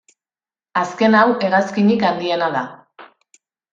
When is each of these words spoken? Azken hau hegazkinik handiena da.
Azken 0.81 1.17
hau 1.19 1.27
hegazkinik 1.47 2.07
handiena 2.13 2.49
da. 2.57 2.65